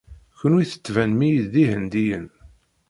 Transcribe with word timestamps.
Kenwi 0.39 0.63
tettbanem-iyi-d 0.71 1.45
d 1.53 1.55
Ihendiyen. 1.63 2.27